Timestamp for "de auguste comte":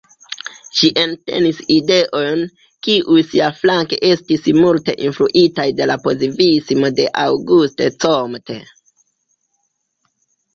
7.01-8.57